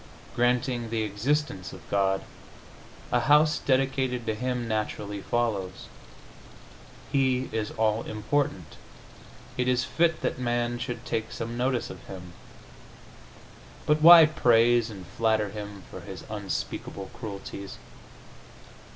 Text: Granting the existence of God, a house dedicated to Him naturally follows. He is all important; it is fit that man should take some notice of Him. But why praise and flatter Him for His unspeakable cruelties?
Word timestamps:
Granting 0.35 0.89
the 0.89 1.03
existence 1.03 1.73
of 1.73 1.87
God, 1.91 2.23
a 3.11 3.19
house 3.19 3.59
dedicated 3.59 4.25
to 4.25 4.33
Him 4.33 4.67
naturally 4.67 5.21
follows. 5.21 5.85
He 7.11 7.49
is 7.51 7.69
all 7.77 8.01
important; 8.01 8.77
it 9.57 9.67
is 9.67 9.83
fit 9.83 10.21
that 10.21 10.39
man 10.39 10.79
should 10.79 11.05
take 11.05 11.31
some 11.31 11.55
notice 11.55 11.91
of 11.91 12.03
Him. 12.07 12.33
But 13.85 14.01
why 14.01 14.25
praise 14.25 14.89
and 14.89 15.05
flatter 15.05 15.49
Him 15.49 15.83
for 15.91 16.01
His 16.01 16.23
unspeakable 16.31 17.11
cruelties? 17.13 17.77